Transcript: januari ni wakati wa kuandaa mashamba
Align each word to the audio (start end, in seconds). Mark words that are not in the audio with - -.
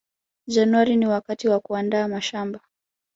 januari 0.47 0.95
ni 0.95 1.05
wakati 1.07 1.47
wa 1.47 1.59
kuandaa 1.59 2.07
mashamba 2.07 2.59